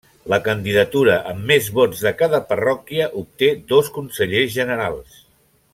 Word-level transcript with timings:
La 0.31 0.37
candidatura 0.45 1.17
amb 1.31 1.45
més 1.51 1.67
vots 1.79 2.01
de 2.07 2.13
cada 2.23 2.41
parròquia 2.53 3.11
obté 3.21 3.53
dos 3.75 3.93
consellers 3.99 4.57
generals. 4.57 5.21